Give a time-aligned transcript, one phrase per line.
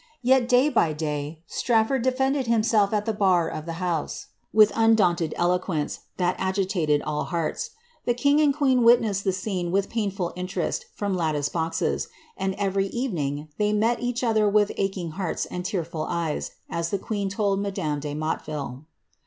[0.23, 4.95] Yet, day by day, Straflford defended himself at the bar of the house, with un
[4.95, 7.69] daunted eloquence, that agitated all hearts.
[8.05, 12.55] The king and queen wit nessed the scene with painful interest from latticed boxes; and
[12.55, 17.29] every evening they met each other with aching iiearts and tearful eyes, as the quern
[17.29, 18.85] told madame de Motteville.'